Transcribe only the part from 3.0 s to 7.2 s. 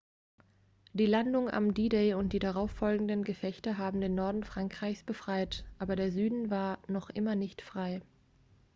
gefechte haben den norden frankreichs befreit aber der süden war noch